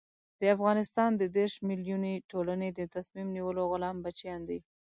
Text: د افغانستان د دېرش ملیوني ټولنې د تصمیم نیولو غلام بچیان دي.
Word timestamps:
د 0.41 0.43
افغانستان 0.55 1.09
د 1.17 1.23
دېرش 1.37 1.55
ملیوني 1.69 2.15
ټولنې 2.31 2.69
د 2.73 2.79
تصمیم 2.95 3.27
نیولو 3.35 3.61
غلام 3.71 3.97
بچیان 4.05 4.41
دي. 4.49 4.59